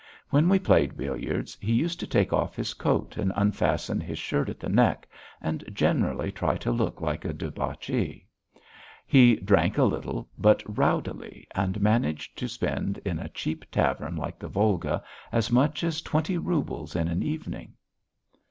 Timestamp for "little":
9.83-10.27